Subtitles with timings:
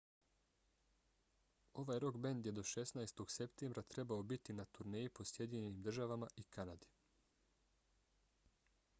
[1.81, 3.21] ovaj rok bend je do 16.
[3.33, 6.91] septembra trebao biti na turneji po sjedinjenim državama i kanadi